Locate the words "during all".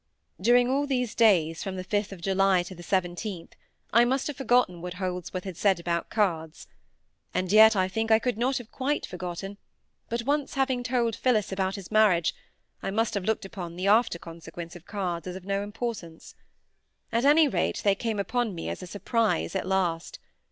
0.41-0.87